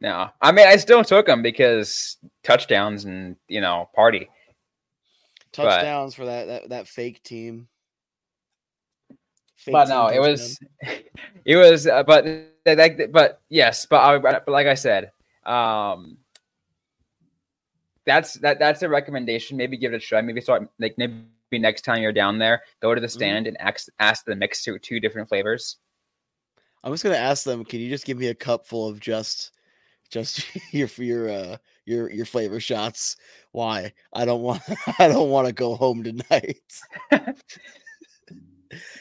[0.00, 4.28] No, I mean I still took them because touchdowns and you know party.
[5.56, 7.68] But- Touchdowns for that that, that fake team.
[9.54, 10.58] Fake but team no, it was,
[11.44, 12.26] it was, uh, but
[12.66, 15.12] like, but yes, but I, but like I said,
[15.46, 16.16] um,
[18.06, 19.56] that's that that's a recommendation.
[19.56, 20.20] Maybe give it a try.
[20.20, 21.26] Maybe start like maybe
[21.58, 24.78] next time you're down there, go to the stand and ask ask the mix to
[24.78, 25.78] two different flavors.
[26.82, 29.52] I'm just gonna ask them, can you just give me a cup full of just
[30.10, 33.16] just your your uh your your flavor shots?
[33.52, 33.92] Why?
[34.12, 34.62] I don't want
[34.98, 36.60] I don't want to go home tonight.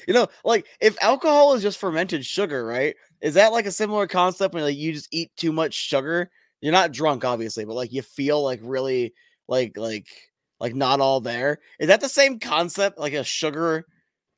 [0.08, 2.96] you know, like if alcohol is just fermented sugar, right?
[3.22, 6.30] Is that like a similar concept when like you just eat too much sugar?
[6.62, 9.14] You're not drunk, obviously, but like you feel like really
[9.48, 10.08] like like
[10.60, 11.60] like not all there.
[11.80, 12.98] Is that the same concept?
[13.00, 13.86] Like a sugar,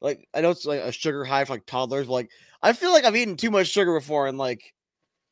[0.01, 2.31] like I know it's like a sugar high for like toddlers, but like
[2.61, 4.73] I feel like I've eaten too much sugar before and like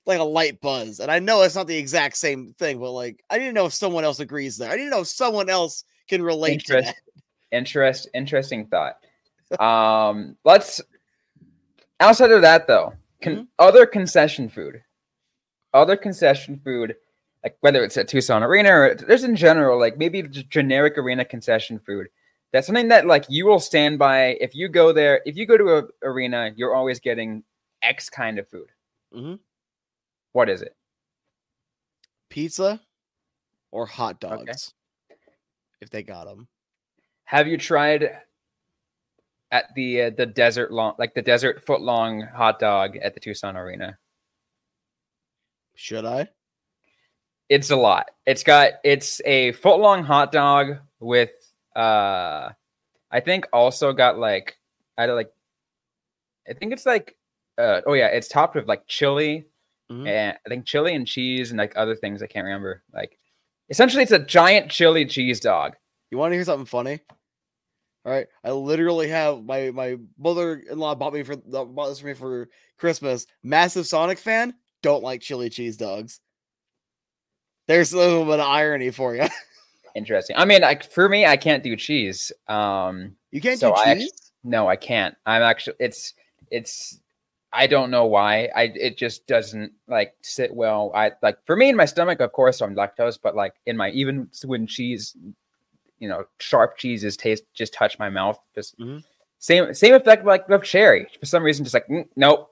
[0.05, 0.99] like a light buzz.
[0.99, 3.73] And I know it's not the exact same thing, but like I didn't know if
[3.73, 4.71] someone else agrees there.
[4.71, 7.57] I didn't know if someone else can relate to Interest, that.
[7.57, 8.97] interest, interesting thought.
[9.59, 10.81] Um, let's
[11.99, 13.47] outside of that though, con- Mhm.
[13.59, 14.81] other concession food,
[15.73, 16.95] other concession food,
[17.43, 21.79] like whether it's at Tucson Arena or there's in general, like maybe generic arena concession
[21.79, 22.07] food.
[22.51, 25.21] That's something that like you will stand by if you go there.
[25.25, 27.43] If you go to a arena, you're always getting
[27.81, 28.67] X kind of food.
[29.15, 29.35] Mm-hmm.
[30.33, 30.75] What is it?
[32.29, 32.79] Pizza
[33.71, 34.45] or hot Okay.
[34.45, 34.73] dogs.
[35.81, 36.47] If they got them.
[37.25, 38.17] Have you tried
[39.51, 43.19] at the uh, the desert long like the desert foot long hot dog at the
[43.19, 43.97] Tucson Arena?
[45.75, 46.27] Should I?
[47.49, 48.11] It's a lot.
[48.25, 51.31] It's got it's a foot long hot dog with
[51.75, 52.49] uh
[53.11, 54.57] I think also got like
[54.97, 55.31] I like
[56.47, 57.17] I think it's like
[57.57, 59.45] uh oh yeah, it's topped with like chili
[59.91, 60.07] Mhm.
[60.07, 62.83] and I think chili and cheese and like other things I can't remember.
[62.93, 63.17] Like
[63.69, 65.75] essentially it's a giant chili cheese dog.
[66.11, 66.99] You want to hear something funny?
[68.05, 72.13] All right, I literally have my my mother-in-law bought me for bought this for me
[72.13, 73.25] for Christmas.
[73.43, 74.53] Massive Sonic fan.
[74.83, 76.21] Don't like chili cheese dogs.
[77.69, 79.27] There's a little bit of irony for you.
[79.95, 80.35] Interesting.
[80.37, 82.31] I mean, like for me, I can't do cheese.
[82.47, 84.31] Um You can't So do I cheese.
[84.43, 85.15] No, I can't.
[85.27, 86.15] I'm actually it's
[86.49, 86.99] it's
[87.53, 88.49] I don't know why.
[88.55, 90.91] I it just doesn't like sit well.
[90.95, 93.91] I like for me in my stomach, of course, I'm lactose, but like in my
[93.91, 95.15] even when cheese,
[95.99, 98.39] you know, sharp cheeses taste just touch my mouth.
[98.55, 99.03] Just Mhm.
[99.37, 101.05] same same effect like with cherry.
[101.19, 102.51] For some reason, just like mm, nope.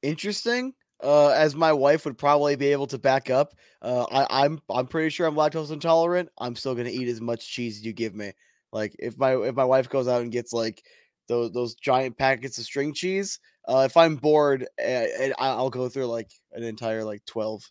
[0.00, 0.72] Interesting.
[1.02, 3.54] Uh, as my wife would probably be able to back up.
[3.82, 6.28] Uh, I, I'm I'm pretty sure I'm lactose intolerant.
[6.38, 8.32] I'm still gonna eat as much cheese as you give me.
[8.72, 10.82] Like if my if my wife goes out and gets like
[11.28, 15.04] those those giant packets of string cheese, Uh, if I'm bored, uh,
[15.38, 17.62] I'll go through like an entire like twelve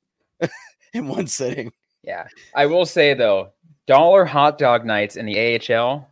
[0.93, 1.71] in one sitting.
[2.03, 3.51] Yeah, I will say though,
[3.85, 5.37] dollar hot dog nights in the
[5.73, 6.07] AHL,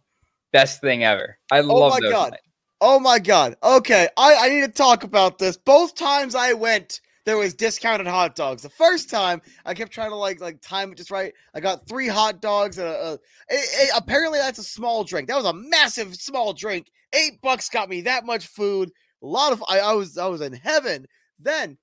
[0.52, 1.38] best thing ever.
[1.52, 2.12] I oh love my those.
[2.12, 2.32] god!
[2.32, 2.44] nights.
[2.82, 3.56] Oh my god!
[3.64, 5.58] Okay, I I need to talk about this.
[5.58, 8.62] Both times I went, there was discounted hot dogs.
[8.62, 11.34] The first time I kept trying to like like time it just right.
[11.54, 13.20] I got three hot dogs and a,
[13.52, 15.28] a, a- apparently that's a small drink.
[15.28, 16.90] That was a massive small drink.
[17.12, 18.94] Eight bucks got me that much food.
[19.22, 21.06] A lot of I, I was I was in heaven.
[21.38, 21.78] Then,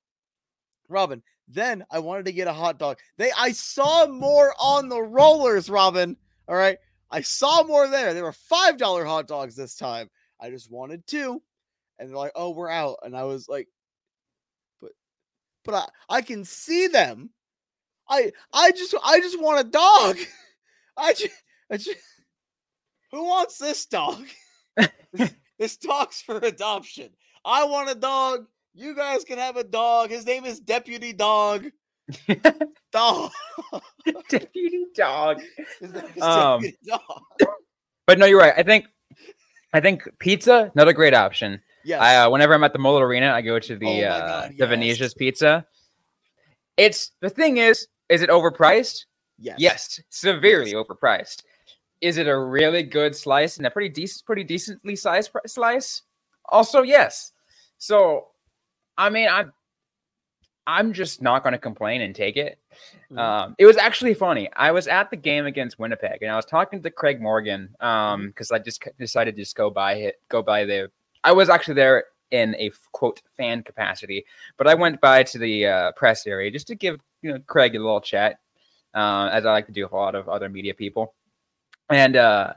[0.88, 1.22] Robyn.
[1.46, 2.96] Then I wanted to get a hot dog.
[3.18, 6.16] They I saw more on the rollers, Robyn.
[6.48, 6.78] All right,
[7.10, 8.14] I saw more there.
[8.14, 10.08] They were five dollar hot dogs this time.
[10.40, 11.42] I just wanted two,
[11.98, 13.73] and they're like, "Oh, we're out," and I was like, "But,
[15.64, 17.30] but I I can see them.
[18.08, 20.18] I I just I just want a dog.
[20.96, 21.34] I just,
[21.70, 21.98] I just
[23.10, 24.24] who wants this dog?
[25.12, 27.10] this, this dog's for adoption.
[27.44, 28.46] I want a dog.
[28.74, 30.10] You guys can have a dog.
[30.10, 31.66] His name is Deputy Dog.
[32.92, 33.30] Dog.
[34.28, 35.40] Deputy dog.
[35.80, 37.48] His name is Um, Deputy Dog.
[38.06, 38.52] But no, you're right.
[38.56, 38.86] I think,
[39.72, 41.62] I think pizza another great option.
[41.84, 42.00] Yes.
[42.00, 44.50] I uh, whenever I'm at the Mullet Arena, I go to Oh the uh, God,
[44.50, 44.68] the yes.
[44.68, 45.66] Venezia's Pizza.
[46.76, 49.04] It's the thing is, is it overpriced?
[49.38, 49.56] yes.
[49.58, 51.42] Yes, severely overpriced.
[52.00, 56.02] Is it a really good slice and a pretty decent, pretty decently sized slice?
[56.46, 57.32] Also, yes.
[57.78, 58.28] So,
[58.98, 59.52] I mean, I'm
[60.66, 62.58] I'm just not going to complain and take it.
[63.12, 63.18] Mhm.
[63.18, 64.48] Um, it was actually funny.
[64.56, 68.28] I was at the game against Winnipeg, and I was talking to Craig Morgan um
[68.28, 70.90] because I just decided to just go by it, go by the.
[71.24, 74.24] I was actually there in a quote fan capacity,
[74.56, 77.74] but I went by to the uh, press area just to give you know Craig
[77.74, 78.38] a little chat,
[78.94, 81.14] uh, as I like to do with a lot of other media people.
[81.90, 82.54] And uh,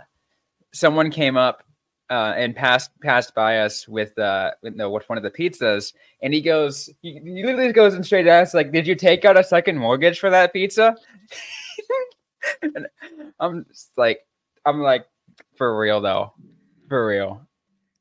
[0.73, 1.63] someone came up
[2.09, 5.93] uh, and passed passed by us with uh, with no, with one of the pizzas,
[6.21, 9.37] and he goes, he, he literally goes and straight asked, like, "Did you take out
[9.37, 10.95] a second mortgage for that pizza?"
[12.61, 12.87] and
[13.39, 14.25] I'm just like,
[14.65, 15.05] I'm like,
[15.55, 16.33] for real though,
[16.89, 17.46] for real.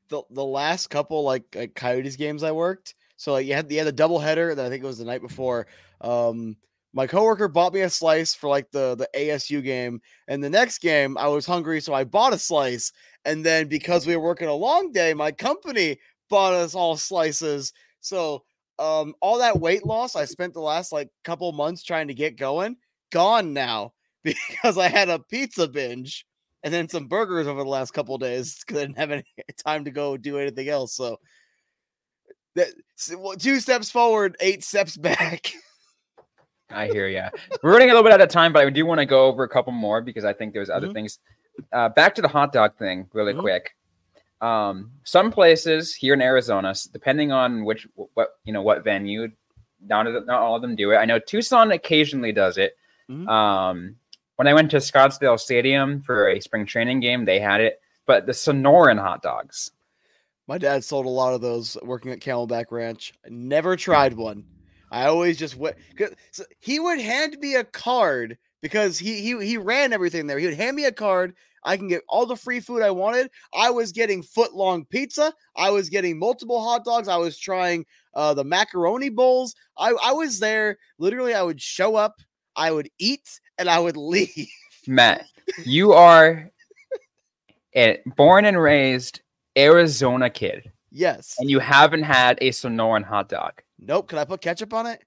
[0.09, 2.95] The the last couple like, like Coyotes games I worked.
[3.17, 5.05] So like you had you had a double header that I think it was the
[5.05, 5.67] night before.
[6.01, 6.57] Um
[6.93, 10.79] my coworker bought me a slice for like the the ASU game, and the next
[10.79, 12.91] game I was hungry, so I bought a slice.
[13.25, 15.97] And then because we were working a long day, my company
[16.29, 17.73] bought us all slices.
[17.99, 18.43] So
[18.79, 22.37] um all that weight loss I spent the last like couple months trying to get
[22.37, 22.77] going,
[23.11, 23.93] gone now
[24.23, 26.25] because I had a pizza binge
[26.63, 29.23] and then some burgers over the last couple of days because I didn't have any
[29.65, 30.93] time to go do anything else.
[30.93, 31.19] So
[32.55, 32.67] that
[33.39, 35.53] two steps forward, eight steps back.
[36.69, 37.29] I hear ya.
[37.63, 39.43] We're running a little bit out of time, but I do want to go over
[39.43, 40.93] a couple more because I think there's other Mhm.
[40.93, 41.19] things.
[41.71, 43.39] Uh, back to the hot dog thing, really Mhm.
[43.39, 43.75] quick.
[44.41, 49.29] Um, some places here in Arizona, depending on which what you know what venue,
[49.81, 50.97] not not all of them do it.
[50.97, 52.77] I know Tucson occasionally does it.
[53.09, 53.27] Mhm.
[53.29, 53.95] Um,
[54.37, 57.81] when I went to Scottsdale Stadium for a spring training game, they had it.
[58.05, 59.71] But the Sonoran hot dogs,
[60.47, 63.13] My dad sold a lot of those working at Camelback Ranch.
[63.25, 64.45] I never tried one.
[64.89, 65.75] I always just went.
[66.31, 70.39] So he would hand me a card because he he he ran everything there.
[70.39, 71.35] He would hand me a card.
[71.65, 73.29] I can get all the free food I wanted.
[73.53, 75.33] I was getting foot long pizza.
[75.57, 77.09] I was getting multiple hot dogs.
[77.09, 79.53] I was trying uh, the macaroni bowls.
[79.77, 80.77] I I was there.
[80.97, 82.21] Literally, I would show up.
[82.55, 84.47] I would eat and I would leave.
[84.87, 85.25] Matt,
[85.65, 86.49] you are
[87.75, 89.21] a born and raised
[89.57, 90.71] Arizona kid.
[90.91, 91.35] yes.
[91.39, 93.61] and you haven't had a Sonoran hot dog.
[93.79, 94.09] Nope.
[94.09, 95.01] Can I put ketchup on it?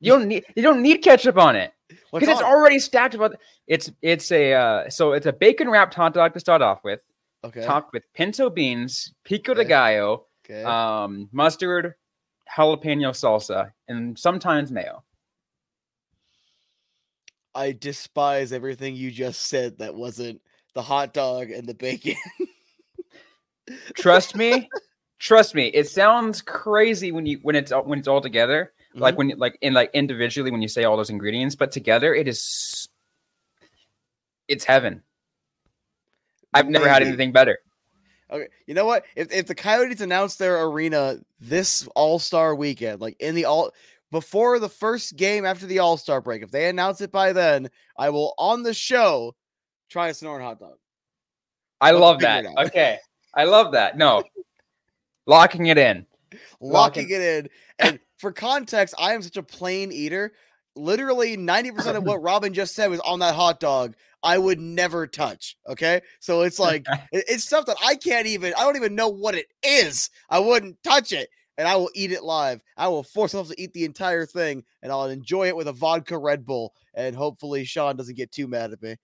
[0.00, 1.72] You don't need you don't need ketchup on it
[2.12, 3.36] because it's already stacked about.
[3.66, 7.02] It's it's a uh, so it's a bacon wrapped hot dog to start off with,
[7.42, 7.64] okay.
[7.64, 10.62] topped with pinto beans, pico de gallo, okay.
[10.62, 11.94] um, mustard,
[12.56, 15.02] jalapeno salsa, and sometimes mayo.
[17.58, 20.40] I despise everything you just said that wasn't
[20.74, 22.14] the hot dog and the bacon.
[23.94, 24.68] Trust me,
[25.18, 25.66] trust me.
[25.66, 29.18] It sounds crazy when you when it's all- when it's all together, like mm-hmm.
[29.18, 32.28] when you- like in like individually when you say all those ingredients, but together it
[32.28, 32.88] is.
[34.46, 35.02] It's heaven.
[36.54, 37.58] I've never had anything better.
[38.30, 39.04] Okay, you know what?
[39.16, 43.72] If if the Coyotes announce their arena this All Star weekend, like in the all
[44.10, 47.68] before the first game after the All Star break, if they announce it by then,
[47.96, 49.34] I will on the show
[49.90, 50.76] try a Sonoran hot dog.
[51.80, 52.44] I Let's love that.
[52.66, 52.98] Okay.
[53.34, 53.96] I love that.
[53.96, 54.24] No.
[55.26, 56.06] Locking it in.
[56.60, 57.48] locking Locking- it in.
[57.78, 60.32] And for context, I am such a plain eater.
[60.74, 63.94] literally 90% of what Robyn just said was on that hot dog.
[64.22, 65.56] I would never touch.
[65.68, 66.00] Okay.
[66.18, 69.46] So it's like, it's stuff that I can't even, I don't even know what it
[69.62, 70.10] is.
[70.30, 71.28] I wouldn't touch it
[71.58, 72.62] and I will eat it live.
[72.76, 75.72] I will force myself to eat the entire thing and I'll enjoy it with a
[75.72, 76.72] vodka Red Bull.
[76.94, 78.96] And hopefully Sean doesn't get too mad at me.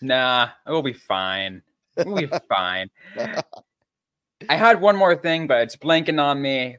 [0.00, 1.62] nah, it will be fine.
[1.96, 2.88] We'll be fine.
[4.48, 6.78] I had one more thing, but it's blanking on me.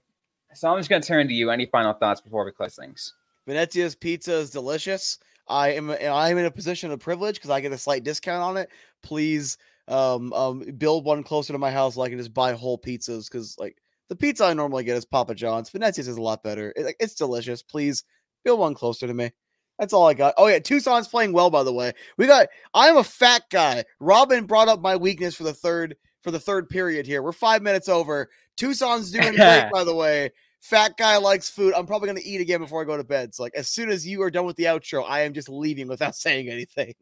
[0.54, 1.52] So I'm just going to turn to you.
[1.52, 3.14] Any final thoughts before we close things?
[3.48, 5.20] Venezia's pizza is delicious.
[5.48, 8.42] I am I am in a position of privilege because I get a slight discount
[8.42, 8.70] on it.
[9.02, 9.58] Please
[9.88, 13.30] um, um, build one closer to my house so I can just buy whole pizzas
[13.30, 13.78] because like
[14.12, 15.70] the pizza I normally get is Papa John's.
[15.70, 16.74] Venezia's is a lot better.
[16.76, 17.64] It, it's delicious.
[17.64, 18.04] Please
[18.44, 19.32] build one closer to me.
[19.80, 20.34] That's all I got.
[20.38, 21.94] Oh yeah, Tucson's playing well by the way.
[22.18, 23.86] We got I'm a fat guy.
[24.02, 27.24] Robyn brought up my weakness for the third for the third period here.
[27.24, 28.30] We're 5 minutes over.
[28.58, 30.32] Tucson's doing great by the way.
[30.60, 31.74] Fat guy likes food.
[31.74, 33.34] I'm probably going to eat again before I go to bed.
[33.34, 35.88] So like as soon as you are done with the outro, I am just leaving
[35.88, 36.96] without saying anything.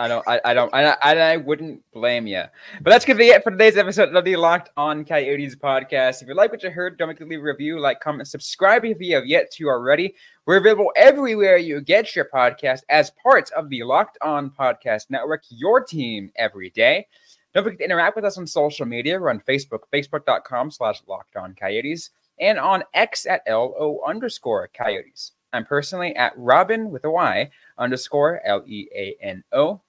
[0.00, 2.42] I don't, I, I don't, I, I, wouldn't blame you.
[2.80, 6.22] But that's gonna be it for today's episode of the Locked On Coyotes podcast.
[6.22, 8.86] If you like what you heard, don't forget to leave a review, like, comment, subscribe
[8.86, 10.14] if you have yet to already.
[10.46, 15.42] We're available everywhere you get your podcast as parts of the Locked On Podcast Network,
[15.50, 17.06] your team every day.
[17.52, 19.20] Don't forget to interact with us on social media.
[19.20, 22.08] We're on Facebook, facebook.com slash locked on coyotes,
[22.40, 25.32] and on X at LO underscore coyotes.
[25.52, 29.82] I'm personally at Robin with a Y underscore L E A N O.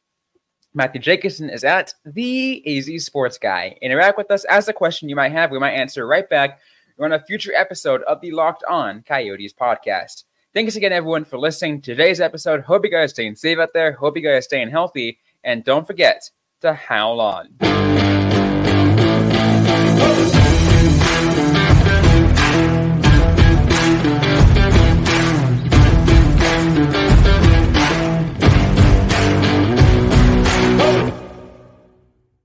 [0.73, 3.77] Matthew Jacobson is at the AZ Sports Guy.
[3.81, 5.51] Interact with us, ask a question you might have.
[5.51, 6.59] We might answer right back.
[6.99, 10.25] On a future episode of the Locked On Coyotes podcast.
[10.53, 12.61] Thanks again, everyone, for listening to today's episode.
[12.61, 13.93] Hope you guys are staying safe out there.
[13.93, 15.17] Hope you guys are staying healthy.
[15.43, 16.29] And don't forget
[16.61, 18.20] to howl on.